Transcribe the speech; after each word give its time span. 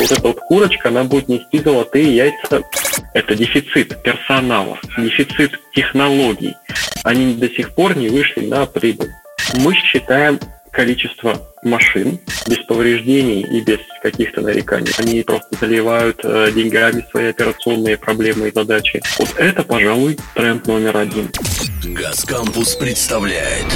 Вот 0.00 0.10
эта 0.10 0.28
вот 0.28 0.40
курочка, 0.40 0.88
она 0.88 1.04
будет 1.04 1.28
нести 1.28 1.58
золотые 1.58 2.16
яйца. 2.16 2.62
Это 3.12 3.34
дефицит 3.34 4.02
персонала, 4.02 4.78
дефицит 4.96 5.60
технологий. 5.74 6.56
Они 7.04 7.34
до 7.34 7.50
сих 7.50 7.74
пор 7.74 7.94
не 7.98 8.08
вышли 8.08 8.46
на 8.46 8.64
прибыль. 8.64 9.10
Мы 9.56 9.74
считаем 9.74 10.40
количество 10.70 11.40
машин 11.62 12.18
без 12.46 12.58
повреждений 12.58 13.42
и 13.42 13.60
без 13.60 13.80
каких-то 14.02 14.40
нареканий. 14.40 14.92
Они 14.98 15.22
просто 15.22 15.56
заливают 15.60 16.20
э, 16.22 16.50
деньгами 16.54 17.04
свои 17.10 17.26
операционные 17.26 17.96
проблемы 17.96 18.48
и 18.48 18.52
задачи. 18.52 19.02
Вот 19.18 19.34
это, 19.36 19.62
пожалуй, 19.62 20.18
тренд 20.34 20.66
номер 20.66 20.96
один. 20.96 21.30
Газ 21.84 22.24
Кампус 22.24 22.74
представляет 22.76 23.66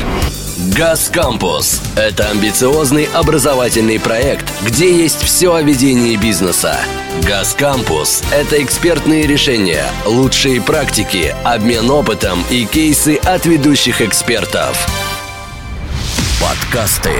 Газ 0.76 1.10
Кампус– 1.12 1.82
это 1.96 2.30
амбициозный 2.30 3.08
образовательный 3.12 3.98
проект, 3.98 4.46
где 4.64 5.02
есть 5.02 5.22
все 5.22 5.54
о 5.54 5.62
ведении 5.62 6.16
бизнеса. 6.16 6.78
Газ 7.26 7.54
Кампус– 7.54 8.22
это 8.32 8.62
экспертные 8.62 9.26
решения, 9.26 9.84
лучшие 10.06 10.62
практики, 10.62 11.34
обмен 11.44 11.90
опытом 11.90 12.44
и 12.50 12.66
кейсы 12.66 13.16
от 13.16 13.46
ведущих 13.46 14.00
экспертов. 14.00 14.86
Подкасты 16.40 17.10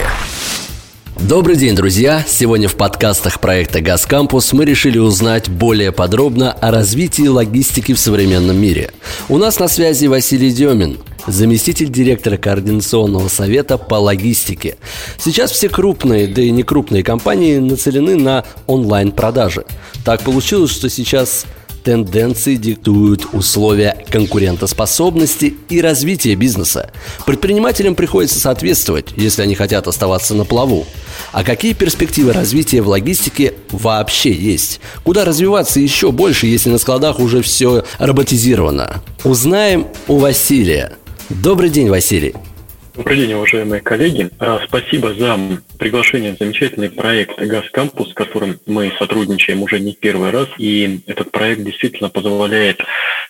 Добрый 1.21 1.57
день, 1.57 1.75
друзья! 1.75 2.25
Сегодня 2.27 2.69
в 2.69 2.75
подкастах 2.75 3.41
проекта 3.41 3.81
«Газ 3.81 4.07
Кампус» 4.07 4.53
мы 4.53 4.65
решили 4.65 4.99
узнать 4.99 5.49
более 5.49 5.93
подробно 5.93 6.53
о 6.53 6.71
развитии 6.71 7.27
логистики 7.27 7.95
в 7.95 7.99
современном 7.99 8.57
мире. 8.57 8.91
У 9.29 9.39
нас 9.39 9.59
на 9.59 9.69
связи 9.69 10.07
Василий 10.07 10.51
Демин, 10.51 10.99
заместитель 11.27 11.89
директора 11.89 12.37
Координационного 12.37 13.29
совета 13.29 13.79
по 13.79 13.95
логистике. 13.95 14.77
Сейчас 15.19 15.51
все 15.51 15.69
крупные, 15.69 16.27
да 16.27 16.43
и 16.43 16.51
не 16.51 16.63
крупные 16.63 17.03
компании 17.03 17.59
нацелены 17.59 18.17
на 18.17 18.45
онлайн-продажи. 18.67 19.65
Так 20.05 20.23
получилось, 20.23 20.73
что 20.73 20.89
сейчас 20.91 21.47
Тенденции 21.85 22.57
диктуют 22.57 23.27
условия 23.35 24.03
конкурентоспособности 24.09 25.55
и 25.69 25.83
развития 25.83 26.35
бизнеса. 26.35 26.91
Предпринимателям 27.27 27.95
приходится 27.95 28.41
соответствовать, 28.41 29.09
если 29.17 29.43
они 29.43 29.55
хотят 29.55 29.87
оставаться 29.87 30.35
на 30.35 30.47
плаву. 30.47 30.87
А 31.31 31.45
какие 31.45 31.75
перспективы 31.75 32.33
развития 32.33 32.81
в 32.81 32.89
логистике 32.89 33.53
вообще 33.71 34.33
есть? 34.33 34.81
Куда 35.03 35.27
развиваться 35.27 35.79
еще 35.79 36.11
больше, 36.11 36.47
если 36.47 36.71
на 36.71 36.79
складах 36.79 37.21
уже 37.21 37.43
все 37.43 37.85
роботизировано? 37.99 39.03
Узнаем 39.23 39.87
у 40.09 40.17
Василия. 40.17 40.95
Добрый 41.29 41.69
день, 41.69 41.91
Василий. 41.91 42.35
Добрый 42.95 43.17
день, 43.17 43.33
уважаемые 43.33 43.81
коллеги. 43.81 44.31
А, 44.39 44.61
спасибо 44.69 45.13
за 45.15 45.37
приглашение 45.81 46.37
в 46.37 46.39
замечательный 46.39 46.91
проект 46.91 47.37
«Газ 47.41 47.65
Кампус», 47.73 48.13
с 48.13 48.15
которым 48.15 48.61
мы 48.67 48.93
сотрудничаем 49.01 49.63
уже 49.63 49.81
не 49.81 49.95
первый 49.95 50.31
раз. 50.31 50.47
И 50.59 51.01
этот 51.09 51.33
проект 51.33 51.65
действительно 51.65 52.09
позволяет 52.09 52.81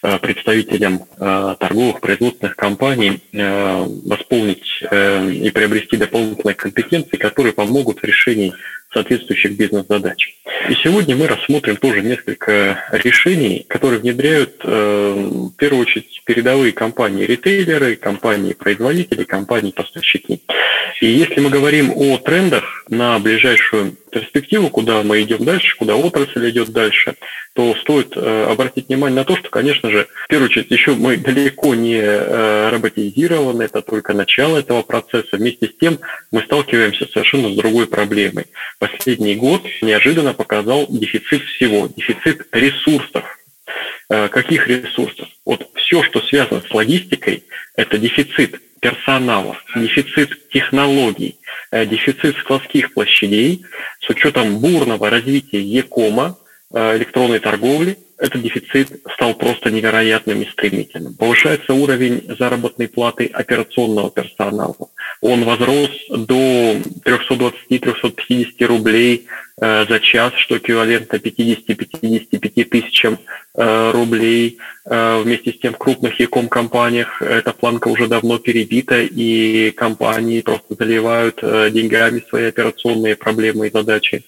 а, 0.02 0.18
представителям 0.18 1.04
а, 1.18 1.54
торговых, 1.54 2.02
производственных 2.02 2.56
компаний 2.56 3.22
восполнить 3.32 4.66
э, 4.90 5.30
и 5.30 5.50
приобрести 5.50 5.96
дополнительные 5.96 6.54
компетенции, 6.54 7.16
которые 7.16 7.54
помогут 7.54 8.00
в 8.00 8.04
решении 8.04 8.52
соответствующих 8.94 9.56
бизнес-задач. 9.56 10.34
И 10.70 10.74
сегодня 10.82 11.14
мы 11.16 11.26
рассмотрим 11.26 11.76
тоже 11.76 12.00
несколько 12.00 12.84
решений, 12.92 13.66
которые 13.68 14.00
внедряют 14.00 14.62
э, 14.64 15.14
в 15.14 15.50
первую 15.56 15.82
очередь 15.82 16.22
передовые 16.24 16.72
компании-ритейлеры, 16.72 17.96
компании-производители, 17.96 19.24
компании-поставщики. 19.24 20.40
И 21.00 21.06
если 21.06 21.40
мы 21.40 21.50
говорим 21.50 21.92
о 21.94 22.16
трендах 22.18 22.84
на 22.88 23.18
ближайшую 23.18 23.96
перспективу, 24.10 24.70
куда 24.70 25.02
мы 25.02 25.22
идем 25.22 25.44
дальше, 25.44 25.76
куда 25.76 25.96
отрасль 25.96 26.48
идет 26.48 26.70
дальше, 26.70 27.16
то 27.54 27.74
стоит 27.76 28.16
э, 28.16 28.46
обратить 28.50 28.88
внимание 28.88 29.18
на 29.18 29.24
то, 29.24 29.36
что, 29.36 29.48
конечно 29.48 29.88
же, 29.88 30.08
в 30.24 30.28
первую 30.28 30.50
очередь, 30.50 30.72
еще 30.72 30.94
мы 30.94 31.16
далеко 31.16 31.76
не 31.76 32.00
э, 32.00 32.68
роботизированы, 32.70 33.62
это 33.62 33.80
только 33.80 34.12
начало 34.12 34.58
этого 34.58 34.82
процесса. 34.82 35.36
Вместе 35.36 35.68
с 35.68 35.76
тем 35.78 36.00
мы 36.32 36.42
сталкиваемся 36.42 37.06
совершенно 37.06 37.50
с 37.50 37.56
другой 37.56 37.86
проблемой. 37.86 38.46
Последний 38.80 39.36
год 39.36 39.62
неожиданно 39.82 40.34
показал 40.34 40.86
дефицит 40.88 41.42
всего, 41.42 41.88
дефицит 41.96 42.48
ресурсов. 42.50 43.22
Э, 44.10 44.28
каких 44.28 44.66
ресурсов? 44.66 45.28
Вот 45.46 45.70
все, 45.76 46.02
что 46.02 46.20
связано 46.22 46.60
с 46.68 46.74
логистикой, 46.74 47.44
это 47.76 47.98
дефицит 47.98 48.60
персонала, 48.80 49.56
дефицит 49.76 50.48
технологий, 50.48 51.38
дефицит 51.72 52.36
складских 52.38 52.92
площадей 52.92 53.64
с 54.00 54.10
учетом 54.10 54.58
бурного 54.58 55.08
развития 55.08 55.62
Якома, 55.62 56.36
э, 56.36 56.43
электронной 56.74 57.38
торговли, 57.38 57.98
этот 58.18 58.42
дефицит 58.42 59.02
стал 59.14 59.34
просто 59.34 59.70
невероятным 59.70 60.42
и 60.42 60.50
стремительным. 60.50 61.14
Повышается 61.14 61.74
уровень 61.74 62.24
заработной 62.38 62.88
платы 62.88 63.26
операционного 63.26 64.10
персонала. 64.10 64.76
Он 65.20 65.44
возрос 65.44 65.90
до 66.10 66.76
320-350 67.04 68.64
рублей 68.66 69.26
э, 69.53 69.53
за 69.56 70.00
час, 70.00 70.32
что 70.36 70.58
эквивалентно 70.58 71.16
50-55 71.16 72.64
тысячам 72.64 73.18
э, 73.54 73.90
рублей. 73.92 74.58
Э, 74.84 75.20
вместе 75.22 75.52
с 75.52 75.58
тем 75.58 75.74
в 75.74 75.78
крупных 75.78 76.18
яком 76.18 76.48
компаниях 76.48 77.22
эта 77.22 77.52
планка 77.52 77.88
уже 77.88 78.08
давно 78.08 78.38
перебита, 78.38 79.00
и 79.00 79.70
компании 79.70 80.40
просто 80.40 80.74
заливают 80.76 81.38
э, 81.42 81.70
деньгами 81.70 82.24
свои 82.28 82.46
операционные 82.46 83.14
проблемы 83.14 83.68
и 83.68 83.70
задачи. 83.70 84.24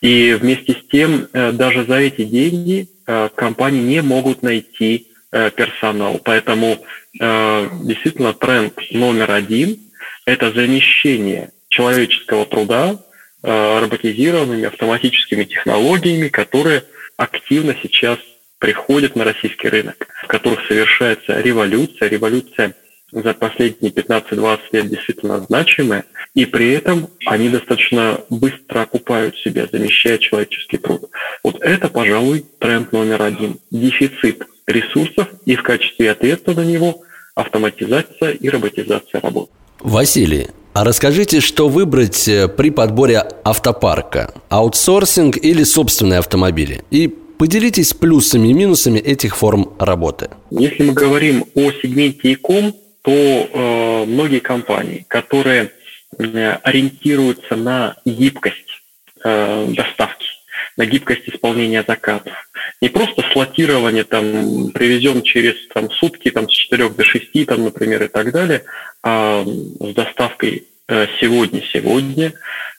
И 0.00 0.34
вместе 0.34 0.72
с 0.72 0.90
тем 0.90 1.28
э, 1.32 1.52
даже 1.52 1.84
за 1.84 1.96
эти 1.96 2.24
деньги 2.24 2.88
э, 3.06 3.28
компании 3.34 3.82
не 3.82 4.02
могут 4.02 4.42
найти 4.42 5.08
э, 5.32 5.50
персонал. 5.50 6.20
Поэтому 6.24 6.78
действительно 7.18 8.34
тренд 8.34 8.74
номер 8.90 9.30
один– 9.30 9.78
это 10.26 10.52
замещение 10.52 11.48
человеческого 11.70 12.44
труда 12.44 12.98
роботизированными 13.46 14.64
автоматическими 14.64 15.44
технологиями, 15.44 16.28
которые 16.28 16.82
активно 17.16 17.76
сейчас 17.82 18.18
приходят 18.58 19.16
на 19.16 19.24
российский 19.24 19.68
рынок, 19.68 20.08
в 20.24 20.26
которых 20.26 20.66
совершается 20.66 21.40
революция, 21.40 22.08
революция 22.08 22.74
за 23.12 23.34
последние 23.34 23.92
15-20 23.92 24.58
лет 24.72 24.88
действительно 24.88 25.40
значимые, 25.40 26.04
и 26.34 26.44
при 26.44 26.72
этом 26.72 27.08
они 27.26 27.48
достаточно 27.48 28.20
быстро 28.30 28.80
окупают 28.80 29.36
себя, 29.38 29.66
замещая 29.70 30.18
человеческий 30.18 30.78
труд. 30.78 31.08
Вот 31.44 31.62
это, 31.62 31.88
пожалуй, 31.88 32.44
тренд 32.58 32.92
номер 32.92 33.22
один. 33.22 33.58
Дефицит 33.70 34.42
ресурсов 34.66 35.28
и 35.44 35.54
в 35.54 35.62
качестве 35.62 36.10
ответа 36.10 36.52
на 36.52 36.64
него 36.64 37.02
автоматизация 37.36 38.32
и 38.32 38.48
роботизация 38.48 39.20
работы. 39.20 39.52
Василий, 39.80 40.48
а 40.76 40.84
расскажите, 40.84 41.40
что 41.40 41.70
выбрать 41.70 42.28
э, 42.28 42.48
при 42.48 42.68
подборе 42.68 43.22
автопарка? 43.44 44.34
Аутсорсинг 44.50 45.38
или 45.38 45.62
собственные 45.62 46.18
автомобили? 46.18 46.84
И 46.90 47.08
поделитесь 47.08 47.94
плюсами 47.94 48.48
и 48.48 48.52
минусами 48.52 48.98
этих 48.98 49.38
форм 49.38 49.70
работы. 49.78 50.28
Если 50.50 50.82
мы 50.82 50.92
говорим 50.92 51.46
о 51.54 51.72
сегменте 51.72 52.32
e-com, 52.32 52.74
то 53.00 53.10
э, 53.10 54.04
многие 54.04 54.40
компании, 54.40 55.06
которые 55.08 55.70
э, 56.18 56.58
ориентируются 56.62 57.56
на 57.56 57.96
гибкость 58.04 58.82
э, 59.24 59.68
доставки, 59.74 60.26
на 60.76 60.84
гибкость 60.84 61.26
исполнения 61.26 61.82
заказов, 61.88 62.45
не 62.80 62.88
просто 62.88 63.22
слотирование 63.32 64.04
там 64.04 64.70
привезем 64.72 65.22
через 65.22 65.54
там, 65.68 65.90
сутки 65.90 66.30
там, 66.30 66.48
с 66.48 66.52
4 66.52 66.90
до 66.90 67.04
6, 67.04 67.46
там, 67.46 67.64
например, 67.64 68.04
и 68.04 68.08
так 68.08 68.32
далее, 68.32 68.64
а 69.02 69.44
с 69.44 69.94
доставкой 69.94 70.66
э, 70.88 71.06
сегодня-сегодня, 71.20 72.34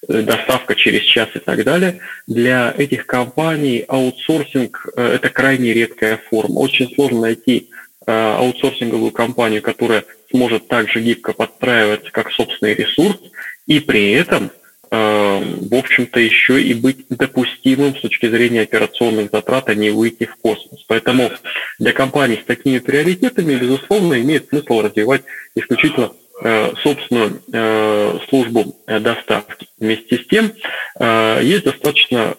э, 0.07 0.21
доставка 0.21 0.75
через 0.75 1.01
час 1.01 1.29
и 1.33 1.39
так 1.39 1.63
далее. 1.63 1.99
Для 2.27 2.73
этих 2.77 3.07
компаний 3.07 3.83
аутсорсинг 3.87 4.87
э,– 4.95 5.13
это 5.15 5.29
крайне 5.29 5.73
редкая 5.73 6.19
форма. 6.29 6.59
Очень 6.59 6.93
сложно 6.93 7.21
найти 7.21 7.69
аутсорсинговую 8.05 9.11
компанию, 9.11 9.61
которая 9.61 10.05
сможет 10.31 10.69
также 10.69 11.01
гибко 11.01 11.33
подстраиваться 11.33 12.09
как 12.11 12.31
собственный 12.31 12.73
ресурс 12.73 13.17
и 13.65 13.79
при 13.79 14.11
этом, 14.11 14.45
э, 14.45 14.66
в 14.89 15.75
общем-то, 15.75 16.19
еще 16.19 16.61
и 16.61 16.73
быть 16.73 17.05
допустимым 17.09 17.95
с 17.95 18.01
точки 18.01 18.27
зрения 18.29 18.61
операционных 18.61 19.29
затрат, 19.31 19.69
а 19.69 19.75
не 19.75 19.89
выйти 19.89 20.25
в 20.25 20.35
космос. 20.37 20.83
Поэтому 20.87 21.31
для 21.79 21.93
компаний 21.93 22.39
с 22.41 22.45
такими 22.45 22.79
приоритетами, 22.79 23.55
безусловно, 23.55 24.19
имеет 24.21 24.49
смысл 24.49 24.81
развивать 24.81 25.23
исключительно 25.55 26.11
э, 26.41 26.73
собственную 26.83 27.41
э, 27.51 28.19
службу 28.29 28.75
доставки. 28.87 29.67
Вместе 29.79 30.17
с 30.17 30.27
тем 30.27 30.51
есть 30.99 31.65
достаточно 31.65 32.35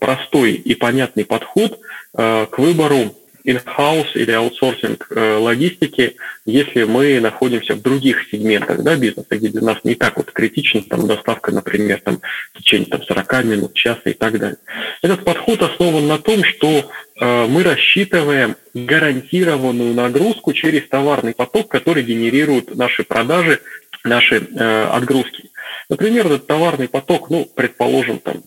простой 0.00 0.54
и 0.54 0.74
понятный 0.74 1.24
подход 1.24 1.78
к 2.12 2.58
выбору 2.58 3.14
in-house 3.44 4.12
или 4.14 4.30
аутсорсинг 4.30 5.06
э, 5.10 5.36
логистики, 5.36 6.16
если 6.44 6.84
мы 6.84 7.20
находимся 7.20 7.74
в 7.74 7.82
других 7.82 8.28
сегментах 8.30 8.82
да, 8.82 8.96
бизнеса, 8.96 9.26
где 9.30 9.48
для 9.48 9.62
нас 9.62 9.78
не 9.84 9.94
так 9.94 10.16
вот 10.16 10.32
критично 10.32 10.82
там, 10.82 11.06
доставка, 11.06 11.52
например, 11.52 12.00
там, 12.00 12.20
в 12.54 12.58
течение 12.58 12.88
там, 12.88 13.02
40 13.02 13.44
минут, 13.44 13.74
часа 13.74 14.02
и 14.06 14.12
так 14.12 14.38
далее. 14.38 14.58
Этот 15.02 15.24
подход 15.24 15.62
основан 15.62 16.06
на 16.06 16.18
том, 16.18 16.44
что 16.44 16.90
э, 17.20 17.46
мы 17.46 17.62
рассчитываем 17.62 18.56
гарантированную 18.74 19.94
нагрузку 19.94 20.52
через 20.52 20.88
товарный 20.88 21.34
поток, 21.34 21.68
который 21.68 22.02
генерирует 22.02 22.74
наши 22.76 23.02
продажи, 23.04 23.60
наши 24.04 24.36
э, 24.36 24.84
отгрузки. 24.84 25.50
Например, 25.88 26.26
этот 26.26 26.46
товарный 26.46 26.88
поток, 26.88 27.30
ну, 27.30 27.44
предположим, 27.44 28.18
там 28.18 28.42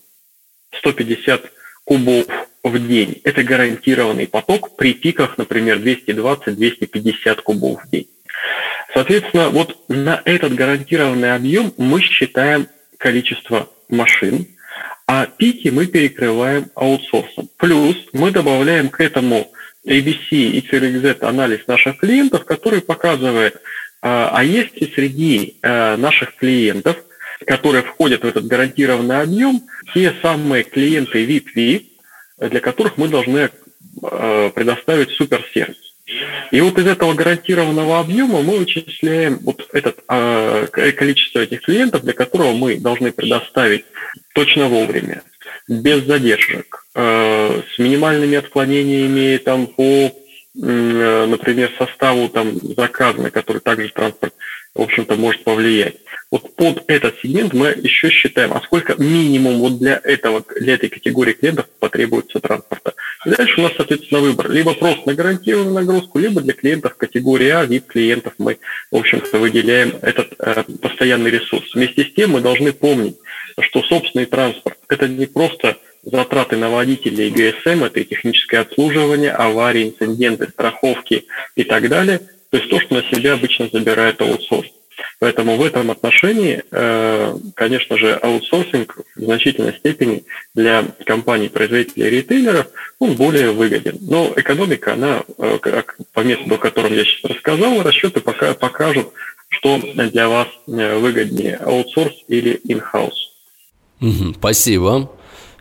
150 0.79 1.51
кубов 1.83 2.25
в 2.65 2.87
день. 2.87 3.21
Это 3.23 3.43
гарантированный 3.43 4.27
поток 4.27 4.75
при 4.75 4.93
пиках, 4.93 5.37
например, 5.37 5.77
220-250 5.77 7.41
кубов 7.43 7.83
в 7.83 7.89
день. 7.89 8.07
Соответственно, 8.93 9.49
вот 9.49 9.77
на 9.87 10.21
этот 10.25 10.55
гарантированный 10.55 11.35
объем 11.35 11.73
мы 11.77 12.01
считаем 12.01 12.67
количество 12.97 13.69
машин, 13.89 14.47
а 15.07 15.27
пики 15.27 15.69
мы 15.69 15.85
перекрываем 15.85 16.71
аутсорсом. 16.75 17.49
Плюс 17.57 17.95
мы 18.13 18.31
добавляем 18.31 18.89
к 18.89 18.99
этому 19.01 19.51
ABC 19.85 20.31
и 20.31 20.65
CRXZ 20.67 21.23
анализ 21.23 21.67
наших 21.67 21.97
клиентов, 21.97 22.45
который 22.45 22.81
показывает, 22.81 23.61
а, 24.01 24.31
а 24.33 24.43
есть 24.43 24.79
ли 24.81 24.91
среди 24.93 25.57
а, 25.61 25.97
наших 25.97 26.35
клиентов, 26.35 26.97
которые 27.45 27.83
входят 27.83 28.23
в 28.23 28.27
этот 28.27 28.47
гарантированный 28.47 29.21
объем, 29.21 29.61
те 29.93 30.13
самые 30.21 30.63
клиенты 30.63 31.25
VIP-VIP, 31.25 31.85
для 32.37 32.59
которых 32.59 32.97
мы 32.97 33.07
должны 33.07 33.49
а, 34.03 34.49
предоставить 34.49 35.11
суперсервис. 35.11 35.85
И 36.51 36.61
вот 36.61 36.77
из 36.77 36.85
этого 36.85 37.13
гарантированного 37.13 37.99
объема 37.99 38.43
мы 38.43 38.59
вычисляем 38.59 39.39
вот 39.39 39.67
это 39.73 39.95
э, 40.07 40.67
количество 40.91 41.39
этих 41.39 41.61
клиентов, 41.61 42.03
для 42.03 42.13
которого 42.13 42.53
мы 42.53 42.77
должны 42.77 43.11
предоставить 43.11 43.85
точно 44.35 44.67
вовремя, 44.67 45.23
без 45.67 46.03
задержек, 46.03 46.85
э, 46.93 47.61
с 47.73 47.79
минимальными 47.79 48.37
отклонениями 48.37 49.37
там, 49.37 49.65
по, 49.65 49.81
э, 49.81 51.25
например, 51.25 51.71
составу 51.79 52.29
там, 52.29 52.55
заказа, 52.75 53.21
на 53.21 53.31
который 53.31 53.61
также 53.61 53.89
транспорт 53.89 54.35
в 54.75 54.81
общем-то, 54.81 55.15
может 55.15 55.43
повлиять. 55.43 55.95
Вот 56.29 56.53
под 56.55 56.83
этот 56.87 57.15
сегмент 57.21 57.53
мы 57.53 57.67
еще 57.69 58.09
считаем, 58.09 58.51
а 58.53 58.61
сколько 58.61 59.01
минимум 59.01 59.59
вот 59.59 59.79
для, 59.79 60.01
этого, 60.03 60.43
для 60.59 60.73
этой 60.73 60.89
категории 60.89 61.31
клиентов 61.31 61.67
потребуется 61.79 62.41
транспорта. 62.41 62.93
И 63.25 63.29
дальше 63.29 63.61
у 63.61 63.63
нас, 63.63 63.71
соответственно, 63.77 64.19
выбор. 64.19 64.51
Либо 64.51 64.73
просто 64.73 65.07
на 65.07 65.15
гарантированную 65.15 65.75
нагрузку, 65.75 66.19
либо 66.19 66.41
для 66.41 66.53
клиентов 66.53 66.97
категории 66.97 67.49
А, 67.49 67.65
вид 67.65 67.85
клиентов 67.85 68.33
мы, 68.37 68.57
в 68.91 68.97
общем-то, 68.97 69.37
выделяем 69.37 69.93
этот 70.01 70.33
э, 70.39 70.63
постоянный 70.81 71.31
ресурс. 71.31 71.73
Вместе 71.73 72.03
с 72.03 72.13
тем 72.13 72.31
мы 72.31 72.41
должны 72.41 72.73
помнить, 72.73 73.17
что 73.61 73.81
собственный 73.83 74.25
транспорт– 74.25 74.77
это 74.89 75.07
не 75.07 75.25
просто 75.25 75.77
затраты 76.03 76.57
на 76.57 76.69
водителей 76.69 77.29
и 77.29 77.31
ГСМ, 77.31 77.85
это 77.85 78.01
и 78.01 78.03
техническое 78.03 78.59
обслуживание, 78.59 79.31
аварии, 79.31 79.93
инциденты, 79.99 80.49
страховки 80.49 81.25
и 81.55 81.63
так 81.63 81.87
далее– 81.87 82.19
то 82.55 82.59
есть 82.59 82.69
то, 82.69 82.79
что 82.79 82.95
на 82.95 83.03
себя 83.03 83.33
обычно 83.33 83.67
забирает 83.69 84.21
аутсорс. 84.21 84.69
Поэтому 85.19 85.57
в 85.57 85.61
этом 85.61 85.91
отношении, 85.91 86.63
э, 86.71 87.35
конечно 87.53 87.97
же, 87.97 88.13
аутсорсинг 88.13 88.97
в 89.17 89.21
значительной 89.21 89.73
степени 89.73 90.23
для 90.53 90.85
компаний-производителей 91.05 92.09
ритейлеров 92.09 92.67
он 92.99 93.15
более 93.15 93.51
выгоден. 93.51 93.97
Но 93.99 94.31
экономика, 94.37 94.93
она, 94.93 95.23
э, 95.37 95.83
по 96.13 96.21
методу, 96.21 96.55
о 96.55 96.57
котором 96.57 96.93
я 96.93 97.03
сейчас 97.03 97.29
рассказал, 97.29 97.83
расчеты 97.83 98.21
пока 98.21 98.53
покажут, 98.53 99.09
что 99.49 99.77
для 99.77 100.29
вас 100.29 100.47
э, 100.67 100.97
выгоднее 100.97 101.57
аутсорс 101.57 102.15
или 102.29 102.61
in-house. 102.65 104.31
Спасибо. 104.37 105.11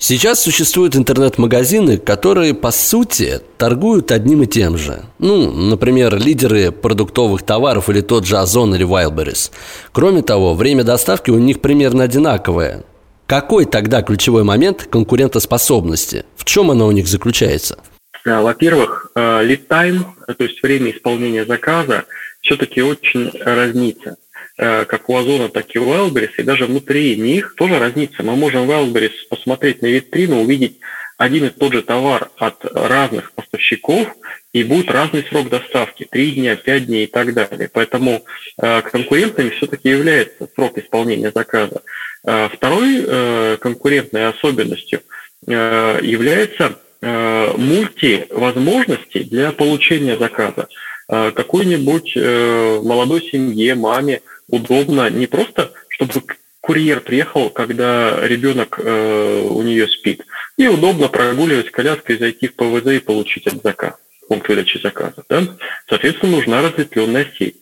Сейчас 0.07 0.43
существуют 0.43 0.97
интернет-магазины, 0.97 1.97
которые, 1.97 2.53
по 2.53 2.71
сути, 2.73 3.41
торгуют 3.57 4.13
одним 4.13 4.43
и 4.43 4.47
тем 4.47 4.77
же. 4.77 5.01
Ну, 5.19 5.51
например, 5.51 6.19
лидеры 6.19 6.73
продуктовых 6.73 7.43
товаров 7.43 7.89
или 7.89 8.03
тот 8.03 8.27
же 8.27 8.37
Озон 8.37 8.75
или 8.75 8.87
Wildberries. 8.87 9.51
Кроме 9.93 10.21
того, 10.21 10.53
время 10.53 10.85
доставки 10.85 11.31
у 11.31 11.39
них 11.39 11.63
примерно 11.63 12.05
одинаковое. 12.05 12.85
Какой 13.25 13.65
тогда 13.65 14.03
ключевой 14.03 14.45
момент 14.45 14.87
конкурентоспособности? 14.91 16.27
В 16.37 16.45
чем 16.45 16.71
оно 16.71 16.87
у 16.87 16.93
них 16.93 17.09
заключается? 17.09 17.79
Во-первых, 18.27 19.11
э, 19.15 19.21
lead 19.21 19.69
time, 19.69 20.05
то 20.27 20.45
есть 20.45 20.63
время 20.63 20.91
исполнения 20.91 21.47
заказа, 21.47 22.05
все-таки 22.43 22.83
очень 22.83 23.31
разнится. 23.43 24.17
Э, 24.57 24.85
как 24.85 25.09
у 25.09 25.17
Озона, 25.17 25.49
так 25.49 25.75
и 25.75 25.81
у 25.81 25.85
Wildberries, 25.85 26.35
и 26.39 26.45
даже 26.45 26.67
внутри 26.67 27.17
них 27.17 27.57
тоже 27.57 27.81
разница. 27.81 28.23
Мы 28.23 28.37
можем 28.37 28.71
Wildberries 28.71 29.27
посмотреть 29.29 29.83
на 29.83 29.87
витрину, 29.87 30.43
увидеть 30.43 30.79
один 31.17 31.47
и 31.47 31.51
тот 31.51 31.73
же 31.73 31.83
товар 31.83 32.31
от 32.37 32.65
разных 32.65 33.33
поставщиков, 33.33 34.07
и 34.53 34.63
будет 34.63 34.93
разный 34.93 35.25
срок 35.25 35.49
доставки, 35.49 36.07
3 36.09 36.31
дня, 36.33 36.55
5 36.55 36.87
дней 36.87 37.05
и 37.05 37.07
так 37.09 37.35
далее. 37.35 37.69
Поэтому 37.73 38.25
э, 38.63 38.83
конкурентами 38.83 39.51
все-таки 39.51 39.89
является 39.89 40.49
срок 40.55 40.79
исполнения 40.79 41.33
заказа. 41.35 41.83
Э, 42.25 42.49
второй 42.53 43.05
э, 43.05 43.57
конкурентной 43.61 44.29
особенностью 44.29 45.01
э, 45.49 45.99
является 46.01 46.79
э, 47.03 47.57
мультивозможности 47.57 49.25
для 49.25 49.51
получения 49.51 50.17
заказа. 50.17 50.69
Э, 51.09 51.33
какой-нибудь 51.33 52.13
э, 52.15 52.81
молодой 52.85 53.21
семье, 53.23 53.75
маме– 53.75 54.21
удобно 54.49 55.11
не 55.11 55.27
просто, 55.27 55.73
чтобы 55.89 56.13
курьер 56.61 57.01
приехал, 57.01 57.51
когда 57.51 58.27
ребенок 58.27 58.81
э, 58.83 59.47
у 59.49 59.63
нее 59.63 59.89
спит, 59.89 60.25
и 60.57 60.67
удобно 60.67 61.09
прогуливать 61.09 61.71
коляской, 61.71 62.17
зайти 62.17 62.49
в 62.49 62.55
ПВЗ 62.55 62.87
и 62.93 62.99
получить 63.01 63.47
от 63.47 63.63
заказа, 63.63 63.99
пункт 64.29 64.49
выдачи 64.49 64.79
заказа. 64.79 65.25
Да? 65.29 65.43
Соответственно, 65.89 66.33
нужна 66.37 66.63
разветвленная 66.63 67.31
сеть. 67.39 67.57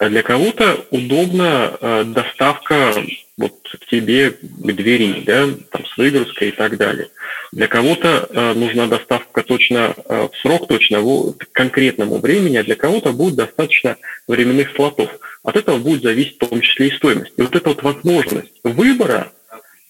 Для 0.00 0.22
кого-то 0.22 0.84
удобна 0.90 1.76
э, 1.80 2.04
доставка 2.06 2.94
вот 3.40 3.54
к 3.80 3.86
тебе 3.86 4.30
к 4.30 4.72
двери, 4.72 5.22
да, 5.24 5.48
там 5.70 5.86
с 5.86 5.96
выгрузкой 5.96 6.48
и 6.48 6.52
так 6.52 6.76
далее. 6.76 7.08
Для 7.52 7.66
кого-то 7.66 8.28
э, 8.28 8.54
нужна 8.54 8.86
доставка 8.86 9.42
точно 9.42 9.94
э, 9.96 10.28
в 10.30 10.36
срок, 10.42 10.68
точно 10.68 11.00
в, 11.00 11.32
к 11.32 11.50
конкретному 11.52 12.18
времени, 12.18 12.58
а 12.58 12.62
для 12.62 12.76
кого-то 12.76 13.12
будет 13.12 13.36
достаточно 13.36 13.96
временных 14.28 14.74
слотов. 14.76 15.08
От 15.42 15.56
этого 15.56 15.78
будет 15.78 16.02
зависеть 16.02 16.36
в 16.36 16.48
том 16.48 16.60
числе 16.60 16.88
и 16.88 16.96
стоимость. 16.96 17.32
И 17.38 17.42
вот 17.42 17.56
эта 17.56 17.70
вот 17.70 17.82
возможность 17.82 18.52
выбора 18.62 19.32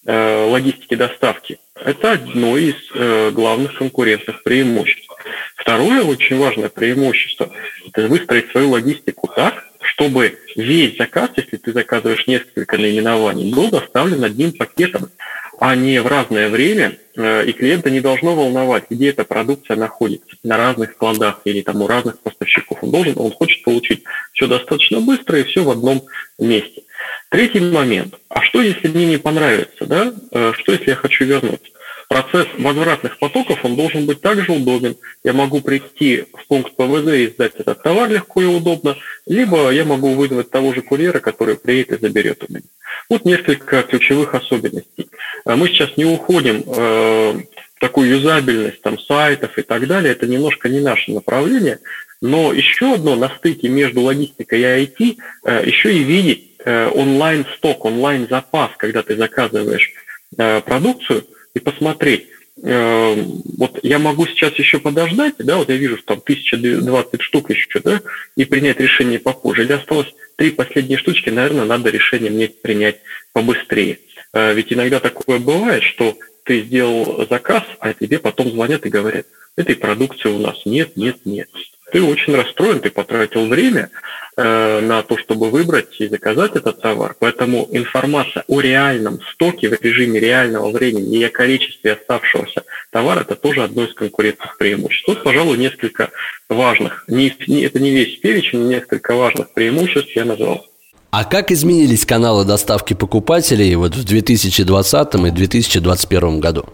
э, 0.06 0.46
логистики 0.48 0.94
доставки– 0.94 1.58
это 1.74 2.12
одно 2.12 2.56
из 2.56 2.76
э, 2.94 3.30
главных 3.32 3.76
конкурентных 3.76 4.44
преимуществ. 4.44 5.10
Второе 5.56 6.02
очень 6.02 6.38
важное 6.38 6.68
преимущество– 6.68 7.50
это 7.88 8.06
выстроить 8.06 8.50
свою 8.52 8.70
логистику 8.70 9.28
так, 9.34 9.69
чтобы 10.00 10.38
весь 10.56 10.96
заказ, 10.96 11.28
если 11.36 11.58
ты 11.58 11.72
заказываешь 11.72 12.26
несколько 12.26 12.78
наименований, 12.78 13.52
был 13.52 13.68
доставлен 13.70 14.24
одним 14.24 14.52
пакетом, 14.52 15.10
а 15.58 15.76
не 15.76 16.00
в 16.00 16.06
разное 16.06 16.48
время, 16.48 16.96
э, 17.16 17.44
и 17.44 17.52
клиента 17.52 17.90
не 17.90 18.00
должно 18.00 18.34
волновать, 18.34 18.84
где 18.88 19.10
эта 19.10 19.26
продукция 19.26 19.76
находится, 19.76 20.36
на 20.42 20.56
разных 20.56 20.92
складах 20.92 21.42
или 21.44 21.60
там 21.60 21.82
у 21.82 21.86
разных 21.86 22.18
поставщиков. 22.20 22.82
Он 22.82 22.90
должен, 22.90 23.12
он 23.18 23.30
хочет 23.30 23.62
получить 23.62 24.04
все 24.32 24.46
достаточно 24.46 25.00
быстро 25.02 25.38
и 25.38 25.44
все 25.44 25.62
в 25.62 25.70
одном 25.70 26.02
месте. 26.38 26.82
Третий 27.28 27.60
момент. 27.60 28.14
А 28.30 28.40
что, 28.40 28.62
если 28.62 28.88
мне 28.88 29.04
не 29.04 29.18
понравится, 29.18 29.84
да? 29.84 30.14
Э, 30.32 30.52
что, 30.56 30.72
если 30.72 30.88
я 30.88 30.96
хочу 30.96 31.26
вернуться? 31.26 31.70
Процесс 32.10 32.48
возвратных 32.58 33.20
потоков, 33.20 33.64
он 33.64 33.76
должен 33.76 34.04
быть 34.04 34.20
также 34.20 34.50
удобен. 34.50 34.96
Я 35.22 35.32
могу 35.32 35.60
прийти 35.60 36.24
в 36.32 36.44
пункт 36.48 36.74
ПВЗ 36.74 37.06
и 37.06 37.28
сдать 37.28 37.52
этот 37.54 37.84
товар 37.84 38.10
легко 38.10 38.42
и 38.42 38.46
удобно, 38.46 38.96
либо 39.26 39.70
я 39.70 39.84
могу 39.84 40.14
вызвать 40.14 40.50
того 40.50 40.74
же 40.74 40.82
курьера, 40.82 41.20
который 41.20 41.54
приедет 41.54 41.92
и 41.92 42.00
заберет 42.04 42.42
у 42.48 42.52
меня. 42.52 42.64
Вот 43.08 43.24
несколько 43.24 43.84
ключевых 43.84 44.34
особенностей. 44.34 45.08
А 45.44 45.54
мы 45.54 45.68
сейчас 45.68 45.96
не 45.96 46.04
уходим 46.04 46.64
э, 46.66 47.42
в 47.76 47.80
такую 47.80 48.10
юзабельность 48.10 48.82
там, 48.82 48.98
сайтов 48.98 49.56
и 49.56 49.62
так 49.62 49.86
далее. 49.86 50.10
Это 50.10 50.26
немножко 50.26 50.68
не 50.68 50.80
наше 50.80 51.12
направление. 51.12 51.78
Но 52.20 52.52
еще 52.52 52.94
одно 52.94 53.14
на 53.14 53.28
стыке 53.28 53.68
между 53.68 54.00
логистикой 54.00 54.58
и 54.58 54.64
IT, 54.64 55.16
э, 55.44 55.62
еще 55.64 55.94
и 55.94 56.02
видеть 56.02 56.56
э, 56.64 56.88
онлайн-сток, 56.88 57.84
онлайн-запас, 57.84 58.72
когда 58.78 59.02
ты 59.04 59.14
заказываешь 59.14 59.92
э, 60.36 60.60
продукцию– 60.62 61.24
и 61.54 61.58
посмотреть, 61.58 62.28
э, 62.62 63.14
вот 63.58 63.78
я 63.82 63.98
могу 63.98 64.26
сейчас 64.26 64.54
еще 64.54 64.78
подождать, 64.78 65.34
да, 65.38 65.56
вот 65.56 65.68
я 65.68 65.76
вижу, 65.76 65.96
что 65.96 66.14
там 66.14 66.18
1020 66.20 67.22
штук 67.22 67.50
еще, 67.50 67.80
да, 67.80 68.00
и 68.36 68.44
принять 68.44 68.80
решение 68.80 69.18
попозже. 69.18 69.64
Или 69.64 69.72
осталось 69.72 70.12
три 70.36 70.50
последние 70.50 70.98
штучки, 70.98 71.30
наверное, 71.30 71.64
надо 71.64 71.90
решение 71.90 72.30
мне 72.30 72.48
принять 72.48 73.00
побыстрее. 73.32 73.98
Э, 74.32 74.54
ведь 74.54 74.72
иногда 74.72 75.00
такое 75.00 75.38
бывает, 75.38 75.82
что 75.82 76.16
ты 76.44 76.62
сделал 76.62 77.26
заказ, 77.28 77.64
а 77.78 77.92
тебе 77.94 78.18
потом 78.18 78.50
звонят 78.50 78.86
и 78.86 78.90
говорят, 78.90 79.26
этой 79.56 79.76
продукции 79.76 80.28
у 80.28 80.38
нас 80.38 80.64
нет, 80.64 80.96
нет, 80.96 81.18
нет. 81.24 81.48
Ты 81.92 82.02
очень 82.02 82.34
расстроен, 82.34 82.80
ты 82.80 82.90
потратил 82.90 83.46
время 83.46 83.90
э, 84.36 84.80
на 84.80 85.02
то, 85.02 85.16
чтобы 85.18 85.50
выбрать 85.50 86.00
и 86.00 86.08
заказать 86.08 86.56
этот 86.56 86.80
товар. 86.80 87.14
Поэтому 87.18 87.68
информация 87.70 88.44
о 88.46 88.60
реальном 88.60 89.20
стоке 89.32 89.68
в 89.68 89.80
режиме 89.82 90.20
реального 90.20 90.70
времени 90.70 91.18
и 91.18 91.24
о 91.24 91.30
количестве 91.30 91.92
оставшегося 91.92 92.64
товара– 92.90 93.20
это 93.22 93.36
тоже 93.36 93.62
одно 93.62 93.84
из 93.84 93.94
конкурентных 93.94 94.56
преимуществ. 94.58 95.06
Тут, 95.06 95.22
пожалуй, 95.22 95.58
несколько 95.58 96.10
важных, 96.48 97.04
не, 97.08 97.34
не, 97.46 97.62
это 97.62 97.80
не 97.80 97.90
весь 97.90 98.18
перечень, 98.18 98.68
несколько 98.68 99.14
важных 99.14 99.52
преимуществ 99.52 100.14
я 100.14 100.24
назвал. 100.24 100.66
А 101.10 101.24
как 101.24 101.50
изменились 101.50 102.06
каналы 102.06 102.44
доставки 102.44 102.94
покупателей 102.94 103.74
вот 103.74 103.96
в 103.96 104.04
2020 104.04 105.14
и 105.14 105.30
2021 105.30 106.40
году? 106.40 106.66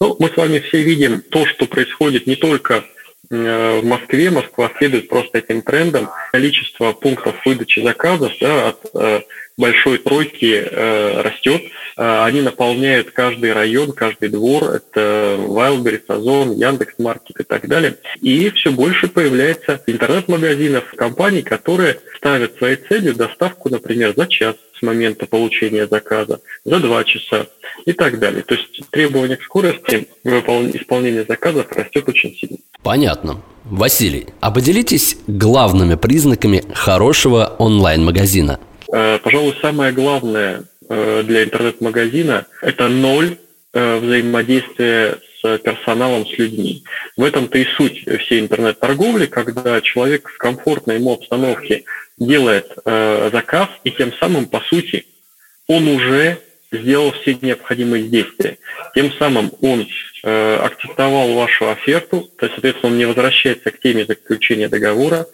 Ну, 0.00 0.16
мы 0.18 0.28
с 0.28 0.36
вами 0.36 0.58
все 0.60 0.82
видим 0.82 1.22
то, 1.22 1.46
что 1.46 1.66
происходит 1.66 2.26
не 2.26 2.36
только 2.36 2.84
в 3.30 3.82
Москве. 3.82 4.30
Москва 4.30 4.70
следует 4.78 5.08
просто 5.08 5.38
этим 5.38 5.62
трендам. 5.62 6.08
Количество 6.32 6.92
пунктов 6.92 7.34
выдачи 7.44 7.80
заказов 7.80 8.32
да, 8.40 8.68
от 8.68 8.90
э, 8.94 9.20
большой 9.56 9.98
тройки 9.98 10.64
э, 10.64 11.20
растет. 11.20 11.62
Э, 11.96 12.24
они 12.24 12.40
наполняют 12.40 13.10
каждый 13.10 13.52
район, 13.52 13.92
каждый 13.92 14.30
двор. 14.30 14.64
Это 14.64 15.36
Wildberries, 15.38 16.04
Озон, 16.08 16.52
Яндекс.Маркет 16.52 17.40
и 17.40 17.44
так 17.44 17.68
далее. 17.68 17.96
И 18.22 18.48
все 18.50 18.70
больше 18.70 19.08
появляется 19.08 19.82
интернет-магазинов, 19.86 20.84
компаний, 20.96 21.42
которые 21.42 21.98
ставят 22.16 22.56
своей 22.56 22.76
целью 22.76 23.14
доставку, 23.14 23.68
например, 23.68 24.14
за 24.16 24.26
час 24.26 24.56
с 24.78 24.82
момента 24.82 25.26
получения 25.26 25.86
заказа, 25.86 26.40
за 26.64 26.78
два 26.80 27.04
часа 27.04 27.46
и 27.84 27.92
так 27.92 28.18
далее. 28.18 28.42
То 28.42 28.54
есть 28.54 28.90
требование 28.90 29.36
к 29.36 29.42
скорости 29.42 30.08
исполнения 30.24 31.24
заказов 31.28 31.70
растет 31.72 32.08
очень 32.08 32.34
сильно. 32.36 32.58
Понятно. 32.82 33.42
Василий, 33.64 34.28
а 34.40 34.50
поделитесь 34.50 35.18
главными 35.26 35.94
признаками 35.96 36.62
хорошего 36.74 37.54
онлайн-магазина– 37.58 38.60
Э, 38.92 39.18
пожалуй, 39.18 39.54
самое 39.60 39.92
главное 39.92 40.64
э, 40.88 41.22
для 41.22 41.44
интернет-магазина– 41.44 42.46
это 42.62 42.88
ноль 42.88 43.36
э, 43.72 43.98
взаимодействия 43.98 45.18
с 45.40 45.58
персоналом, 45.58 46.26
с 46.26 46.38
людьми. 46.38 46.84
В 47.16 47.24
этом-то 47.24 47.58
и 47.58 47.64
суть 47.76 48.04
всей 48.20 48.40
интернет-торговли, 48.40 49.26
когда 49.26 49.80
человек 49.80 50.28
в 50.28 50.38
комфортной 50.38 50.96
ему 50.96 51.12
обстановке 51.12 51.84
делает 52.18 52.66
заказ, 52.84 53.68
и 53.84 53.92
тем 53.92 54.12
самым, 54.14 54.46
по 54.46 54.60
сути, 54.60 55.06
он 55.68 55.86
уже 55.86 56.38
сделал 56.72 57.12
все 57.12 57.36
необходимые 57.40 58.08
действия. 58.08 58.58
Тем 58.94 59.12
самым 59.12 59.52
он 59.60 59.86
э, 60.22 60.56
акцептовал 60.56 61.34
вашу 61.34 61.70
оферту, 61.70 62.28
то 62.36 62.46
есть, 62.46 62.54
соответственно, 62.54 62.92
он 62.92 62.98
не 62.98 63.06
возвращается 63.06 63.70
к 63.70 63.80
теме 63.80 64.04
заключения 64.04 64.68
договора. 64.68 65.26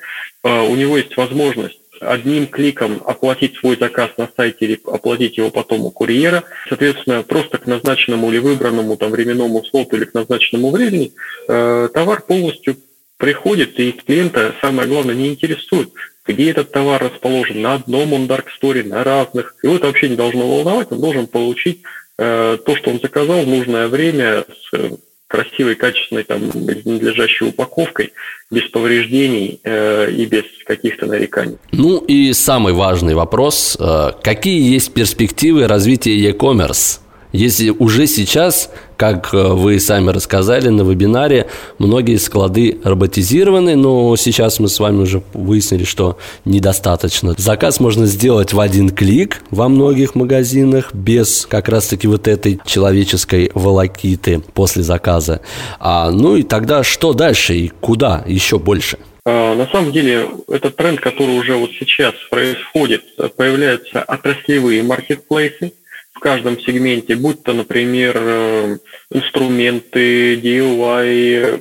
Э, 0.42 0.60
у 0.60 0.74
него 0.76 0.96
есть 0.96 1.16
возможность 1.16 1.80
одним 2.00 2.46
кликом 2.46 3.02
оплатить 3.04 3.56
свой 3.56 3.76
заказ 3.76 4.10
на 4.16 4.28
сайте 4.36 4.64
или 4.64 4.80
оплатить 4.86 5.36
его 5.36 5.50
потом 5.50 5.84
у 5.84 5.90
курьера. 5.90 6.44
Соответственно, 6.68 7.22
просто 7.22 7.58
к 7.58 7.66
назначенному 7.66 8.30
или 8.30 8.38
выбранному 8.38 8.96
там 8.96 9.10
временному 9.10 9.64
слоту 9.64 9.96
или 9.96 10.04
к 10.04 10.14
назначенному 10.14 10.70
времени 10.70 11.12
э, 11.48 11.88
товар 11.92 12.22
полностью 12.22 12.76
приходит, 13.16 13.78
и 13.78 13.92
клиента, 13.92 14.54
самое 14.60 14.88
главное, 14.88 15.14
не 15.14 15.28
интересует, 15.28 15.90
где 16.26 16.50
этот 16.50 16.72
товар 16.72 17.02
расположен, 17.02 17.62
на 17.62 17.74
одном 17.74 18.12
он 18.12 18.26
Store, 18.26 18.82
на 18.82 19.04
разных. 19.04 19.54
Его 19.62 19.76
это 19.76 19.86
вообще 19.86 20.08
не 20.08 20.16
должно 20.16 20.46
волновать, 20.46 20.88
он 20.90 21.00
должен 21.00 21.26
получить 21.26 21.82
э, 22.18 22.58
то, 22.64 22.76
что 22.76 22.90
он 22.90 23.00
заказал 23.00 23.42
в 23.42 23.48
нужное 23.48 23.88
время 23.88 24.44
с 24.70 24.98
красивой, 25.28 25.74
качественной, 25.74 26.24
там, 26.24 26.42
надлежащей 26.84 27.48
упаковкой, 27.48 28.12
без 28.50 28.64
повреждений 28.70 29.60
э, 29.64 30.10
и 30.10 30.26
без 30.26 30.44
каких-то 30.66 31.06
нареканий. 31.06 31.56
Ну 31.72 31.98
и 31.98 32.32
самый 32.32 32.72
важный 32.72 33.14
вопрос. 33.14 33.76
Э, 33.80 34.12
какие 34.22 34.72
есть 34.72 34.92
перспективы 34.92 35.66
развития 35.66 36.14
e-commerce? 36.14 37.00
Если 37.34 37.70
уже 37.70 38.06
сейчас, 38.06 38.70
как 38.96 39.34
э, 39.34 39.36
вы 39.36 39.80
сами 39.80 40.10
рассказали 40.10 40.68
на 40.68 40.82
вебинаре, 40.82 41.48
многие 41.78 42.16
склады 42.18 42.78
роботизированы, 42.84 43.74
но 43.74 44.14
сейчас 44.14 44.60
мы 44.60 44.68
с 44.68 44.78
вами 44.78 45.02
уже 45.02 45.20
выяснили, 45.32 45.82
что 45.82 46.16
недостаточно. 46.44 47.34
Заказ 47.36 47.80
можно 47.80 48.06
сделать 48.06 48.52
в 48.52 48.60
один 48.60 48.88
клик 48.90 49.42
во 49.50 49.68
многих 49.68 50.14
магазинах 50.14 50.94
без 50.94 51.44
как 51.46 51.68
раз-таки 51.68 52.06
вот 52.06 52.28
этой 52.28 52.60
человеческой 52.64 53.50
волокиты 53.52 54.40
после 54.54 54.84
заказа. 54.84 55.40
А, 55.80 56.12
ну 56.12 56.36
и 56.36 56.44
тогда 56.44 56.84
что 56.84 57.14
дальше 57.14 57.56
и 57.56 57.72
куда 57.80 58.22
еще 58.28 58.60
больше? 58.60 58.98
А, 59.26 59.56
на 59.56 59.66
самом 59.66 59.90
деле, 59.90 60.28
этот 60.46 60.76
тренд, 60.76 61.00
который 61.00 61.36
уже 61.36 61.56
вот 61.56 61.70
сейчас 61.80 62.14
происходит, 62.30 63.02
появляются 63.36 64.02
отраслевые 64.02 64.84
маркетплейсы, 64.84 65.72
в 66.14 66.20
каждом 66.20 66.58
сегменте, 66.60 67.16
будь 67.16 67.42
то, 67.42 67.52
например, 67.52 68.16
э, 68.16 68.78
инструменты, 69.10 70.36
DIY, 70.36 71.58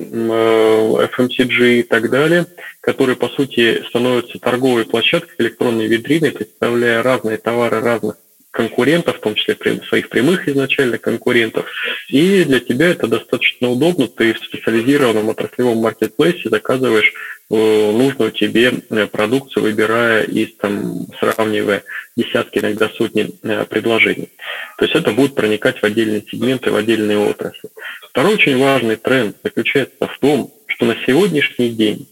FMCG 1.10 1.80
и 1.80 1.82
так 1.82 2.08
далее, 2.08 2.46
которые, 2.80 3.16
по 3.16 3.28
сути, 3.28 3.82
становятся 3.88 4.38
торговой 4.38 4.86
площадкой, 4.86 5.34
электронной 5.38 5.88
витриной, 5.88 6.30
представляя 6.30 7.02
разные 7.02 7.36
товары 7.36 7.80
разных 7.80 8.16
конкурентов, 8.54 9.16
в 9.16 9.20
том 9.20 9.34
числе 9.34 9.56
своих 9.88 10.08
прямых 10.08 10.48
изначально 10.48 10.96
конкурентов. 10.96 11.66
И 12.08 12.44
для 12.44 12.60
тебя 12.60 12.88
это 12.88 13.08
достаточно 13.08 13.68
удобно. 13.68 14.06
Ты 14.06 14.32
в 14.32 14.38
специализированном 14.38 15.28
отраслевом 15.28 15.78
маркетплейсе 15.78 16.48
заказываешь 16.48 17.12
э, 17.50 17.54
нужную 17.54 18.30
тебе 18.30 18.72
э, 18.90 19.06
продукцию, 19.08 19.64
выбирая 19.64 20.22
из 20.22 20.54
там, 20.54 21.06
сравнивая 21.18 21.82
десятки, 22.16 22.60
иногда 22.60 22.88
сотни 22.90 23.28
э, 23.42 23.64
предложений. 23.64 24.30
То 24.78 24.84
есть 24.84 24.94
это 24.94 25.10
будет 25.10 25.34
проникать 25.34 25.80
в 25.80 25.84
отдельные 25.84 26.22
сегменты, 26.22 26.70
в 26.70 26.76
отдельные 26.76 27.18
отрасли. 27.18 27.70
Второй 28.08 28.34
очень 28.34 28.56
важный 28.56 28.94
тренд 28.94 29.36
заключается 29.42 30.06
в 30.06 30.18
том, 30.20 30.54
что 30.68 30.86
на 30.86 30.94
сегодняшний 31.04 31.70
день 31.70 32.08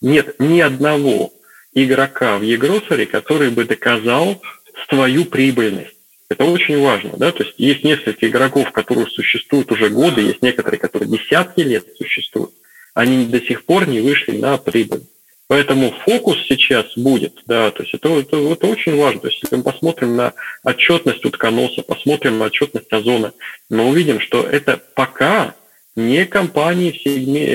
нет 0.00 0.34
ни 0.40 0.60
одного 0.60 1.32
игрока 1.74 2.38
в 2.38 2.42
e 2.42 3.06
который 3.06 3.50
бы 3.50 3.64
доказал 3.64 4.42
свою 4.88 5.24
прибыльность. 5.24 5.96
Это 6.28 6.44
очень 6.44 6.80
важно, 6.80 7.12
да, 7.16 7.30
то 7.30 7.44
есть 7.44 7.54
есть 7.56 7.84
несколько 7.84 8.28
игроков, 8.28 8.72
которые 8.72 9.06
существуют 9.06 9.70
уже 9.70 9.90
годы, 9.90 10.22
есть 10.22 10.42
некоторые, 10.42 10.80
которые 10.80 11.08
десятки 11.08 11.60
лет 11.60 11.86
существуют, 11.96 12.50
они 12.94 13.26
до 13.26 13.40
сих 13.40 13.64
пор 13.64 13.86
не 13.86 14.00
вышли 14.00 14.36
на 14.36 14.56
прибыль. 14.56 15.02
Поэтому 15.48 15.92
фокус 16.04 16.38
сейчас 16.48 16.86
будет, 16.96 17.42
да, 17.46 17.70
то 17.70 17.84
есть 17.84 17.94
это, 17.94 18.08
это, 18.18 18.36
это 18.36 18.66
очень 18.66 18.96
важно. 18.96 19.20
То 19.20 19.28
есть 19.28 19.40
если 19.44 19.56
мы 19.56 19.62
посмотрим 19.62 20.16
на 20.16 20.34
отчетность 20.64 21.24
утконоса, 21.24 21.82
посмотрим 21.82 22.38
на 22.38 22.46
отчетность 22.46 22.92
озона, 22.92 23.32
мы 23.70 23.84
увидим, 23.84 24.18
что 24.18 24.42
это 24.42 24.80
пока 24.96 25.54
не 25.96 26.26
компании, 26.26 26.92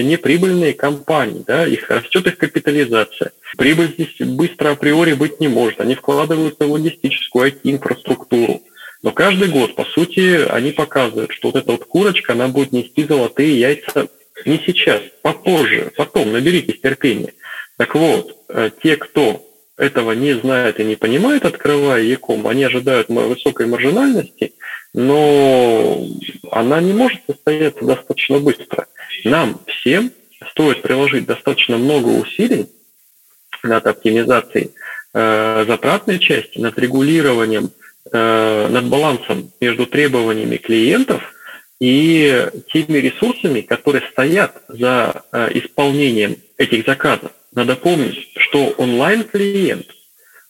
не 0.01 0.17
прибыльные 0.17 0.73
компании, 0.73 1.43
да, 1.45 1.65
их 1.65 1.89
растет 1.89 2.25
их 2.27 2.37
капитализация. 2.37 3.31
Прибыль 3.57 3.93
здесь 3.93 4.27
быстро 4.27 4.71
априори 4.71 5.13
быть 5.13 5.39
не 5.39 5.47
может. 5.47 5.79
Они 5.79 5.93
вкладываются 5.93 6.65
в 6.65 6.71
логистическую 6.71 7.51
IT-инфраструктуру. 7.51 8.63
Но 9.03 9.11
каждый 9.11 9.49
год, 9.49 9.75
по 9.75 9.85
сути, 9.85 10.45
они 10.49 10.71
показывают, 10.71 11.31
что 11.31 11.49
вот 11.49 11.61
эта 11.61 11.71
вот 11.71 11.85
курочка, 11.85 12.33
она 12.33 12.47
будет 12.47 12.71
нести 12.71 13.03
золотые 13.03 13.59
яйца 13.59 14.07
не 14.45 14.59
сейчас, 14.65 15.01
попозже, 15.21 15.91
потом, 15.95 16.31
наберитесь 16.31 16.79
терпения. 16.81 17.33
Так 17.77 17.93
вот, 17.95 18.37
э, 18.49 18.71
те, 18.81 18.97
кто 18.97 19.45
этого 19.77 20.11
не 20.11 20.33
знает 20.33 20.79
и 20.79 20.83
не 20.83 20.95
понимает, 20.95 21.45
открывая 21.45 22.03
Яком, 22.03 22.47
они 22.47 22.63
ожидают 22.63 23.09
высокой 23.09 23.67
маржинальности, 23.67 24.53
но 24.93 26.05
она 26.51 26.81
не 26.81 26.93
может 26.93 27.21
состояться 27.25 27.85
достаточно 27.85 28.39
быстро. 28.39 28.87
Нам 29.23 29.59
всем 29.67 30.11
стоит 30.51 30.81
приложить 30.81 31.25
достаточно 31.25 31.77
много 31.77 32.09
усилий 32.09 32.67
над 33.63 33.85
оптимизацией 33.87 34.71
э, 35.13 35.65
затратной 35.67 36.19
части, 36.19 36.59
над 36.59 36.77
регулированием, 36.77 37.71
э, 38.11 38.67
над 38.69 38.85
балансом 38.85 39.51
между 39.59 39.85
требованиями 39.85 40.57
клиентов 40.57 41.21
и 41.81 42.47
теми 42.71 42.99
ресурсами, 42.99 43.61
которые 43.61 44.07
стоят 44.11 44.61
за 44.67 45.23
э, 45.31 45.49
исполнением 45.55 46.37
этих 46.57 46.85
заказов. 46.85 47.31
Надо 47.55 47.75
помнить, 47.75 48.29
что 48.37 48.67
онлайн-клиент, 48.77 49.87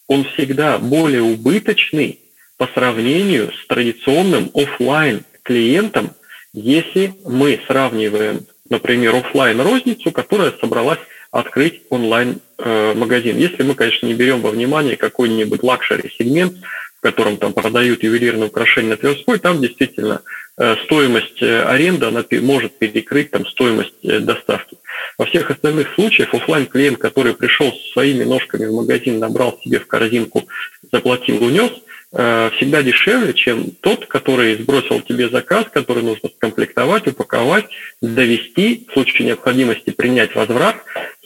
он 0.08 0.26
всегда 0.26 0.78
более 0.78 1.22
убыточный 1.22 2.20
по 2.58 2.68
сравнению 2.68 3.54
с 3.54 3.66
традиционным 3.68 4.52
офлайн 4.54 5.24
клиентом, 5.44 6.12
если 6.52 7.14
мы 7.26 7.62
сравниваем, 7.66 8.46
например, 8.70 9.16
офлайн 9.16 9.62
розницу, 9.62 10.12
которая 10.12 10.52
собралась 10.60 11.00
открыть 11.32 11.84
онлайн-магазин. 11.90 13.38
Если 13.38 13.64
мы, 13.64 13.76
конечно, 13.76 14.06
не 14.06 14.16
берем 14.16 14.42
во 14.42 14.52
внимание 14.52 14.98
какой-нибудь 14.98 15.64
luxury 15.64 16.14
сегмент, 16.20 16.58
в 17.02 17.04
котором 17.04 17.38
там 17.38 17.54
продают 17.54 18.04
ювелирные 18.04 18.48
украшения 18.48 18.92
на 18.92 18.98
Тверской, 18.98 19.40
там 19.40 19.60
действительно 19.60 20.22
э, 20.58 20.76
стоимость 20.84 21.42
э, 21.42 21.64
аренды 21.64 22.06
она 22.06 22.24
может 22.42 22.78
перекрыть 22.78 23.32
там 23.32 23.44
стоимость 23.48 23.96
э, 24.04 24.20
доставки. 24.20 24.78
Во 25.18 25.26
всех 25.26 25.50
остальных 25.50 25.96
случаях 25.96 26.32
офлайн 26.36 26.68
клиент, 26.68 27.00
который 27.00 27.34
пришел 27.34 27.72
со 27.72 27.94
своими 27.94 28.24
ножками 28.24 28.68
в 28.68 28.74
магазин, 28.74 29.18
набрал 29.18 29.60
себе 29.64 29.80
в 29.80 29.88
корзинку, 29.88 30.48
заплатил, 30.92 31.44
унес, 31.44 31.72
всегда 32.12 32.84
дешевле, 32.84 33.34
чем 33.34 33.72
тот, 33.80 34.06
который 34.06 34.56
сбросил 34.56 35.00
тебе 35.00 35.30
заказ, 35.30 35.68
который 35.72 36.04
нужно 36.04 36.28
скомплектовать, 36.28 37.08
упаковать, 37.08 37.70
довести, 38.02 38.86
в 38.90 38.94
случае 38.94 39.28
необходимости 39.28 39.92
принять 39.92 40.36
возврат, 40.36 40.76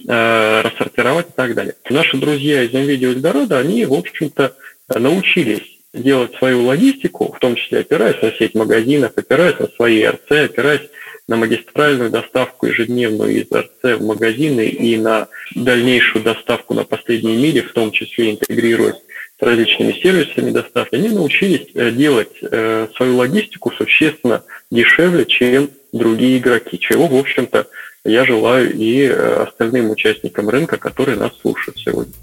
рассортировать 0.08 1.29
и 1.29 1.34
так 1.36 1.55
далее. 1.55 1.74
Наши 1.89 2.17
друзья 2.17 2.62
из 2.62 2.70
NVIDIA 2.70 3.13
Эльдорадо, 3.13 3.58
они, 3.58 3.84
в 3.86 3.94
общем-то, 3.94 4.55
научились 4.94 5.80
делать 5.94 6.36
свою 6.36 6.63
логистику, 6.63 7.34
в 7.34 7.39
том 7.39 7.56
числе 7.56 7.80
опираясь 7.80 8.22
на 8.22 8.32
сеть 8.32 8.56
магазинов, 8.56 9.13
опираясь 9.15 9.60
на 9.60 9.68
свои 9.68 10.04
РЦ, 10.06 10.32
опираясь 10.32 10.89
на 11.27 11.38
магистральную 11.38 12.12
доставку 12.12 12.68
ежедневную 12.68 13.42
из 13.42 13.51
РЦ 13.51 14.00
в 14.00 14.06
магазины 14.06 14.68
и 14.68 14.98
на 14.98 15.27
дальнейшую 15.56 16.24
доставку 16.24 16.74
на 16.74 16.84
последние 16.84 17.38
мили, 17.38 17.62
в 17.62 17.74
том 17.74 17.92
числе 17.92 18.32
интегрируясь 18.32 18.96
с 19.39 19.42
различными 19.42 19.94
сервисами 19.94 20.51
доставки, 20.51 20.96
они 20.96 21.10
научились 21.10 21.68
э, 21.74 21.92
делать 21.92 22.32
э, 22.42 22.88
свою 22.96 23.18
логистику 23.18 23.72
существенно 23.72 24.44
дешевле, 24.72 25.25
чем 25.25 25.70
другие 25.92 26.38
игроки, 26.38 26.80
чего, 26.80 27.08
в 27.08 27.15
общем-то, 27.15 27.68
я 28.06 28.24
желаю 28.24 28.74
и 28.74 29.01
э, 29.01 29.44
остальным 29.44 29.89
участникам 29.89 30.48
рынка, 30.48 30.77
которые 30.77 31.18
нас 31.18 31.32
слушают 31.42 31.77
сегодня. 31.80 32.13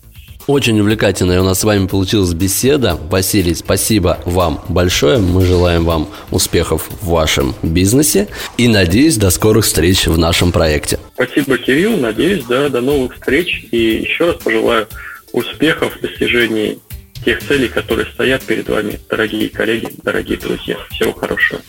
Очень 0.46 0.80
увлекательная 0.80 1.40
у 1.40 1.44
нас 1.44 1.61
с 1.61 1.64
вами 1.64 1.87
получилась 1.87 2.32
беседа. 2.32 2.99
Василий, 3.08 3.54
спасибо 3.54 4.20
вам 4.25 4.62
большое. 4.68 5.18
Мы 5.18 5.44
желаем 5.46 5.84
вам 5.84 6.08
успехов 6.30 6.88
в 7.00 7.08
вашем 7.08 7.54
бизнесе 7.62 8.28
и 8.56 8.66
надеюсь 8.68 9.16
до 9.16 9.30
скорых 9.30 9.64
встреч 9.64 10.06
в 10.06 10.18
нашем 10.18 10.50
проекте. 10.50 10.99
Спасибо, 11.14 11.58
Кирилл. 11.58 11.96
Надеюсь, 11.96 12.44
да, 12.44 12.68
до 12.68 12.80
новых 12.80 13.14
встреч. 13.14 13.66
И 13.70 14.04
еще 14.08 14.26
раз 14.26 14.37
пожелаю 14.37 14.88
успехов 15.32 15.96
в 15.96 16.00
достижении 16.00 16.78
тех 17.25 17.40
целей, 17.46 17.68
которые 17.68 18.06
стоят 18.06 18.42
перед 18.42 18.68
вами, 18.68 18.99
дорогие 19.08 19.49
коллеги, 19.49 19.90
дорогие 20.02 20.38
друзья. 20.38 20.76
Всего 20.90 21.12
хорошего. 21.12 21.61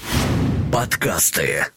Подкасты. 0.72 1.68